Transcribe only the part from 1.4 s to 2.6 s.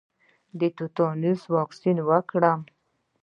واکسین وکړم؟